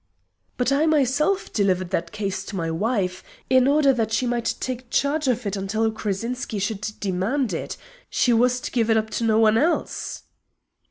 [0.57, 4.89] "But I myself delivered that case to my wife, in order that she might take
[4.89, 7.77] charge of it until Krazinski should demand it.
[8.09, 10.23] She was to give it up to no one else."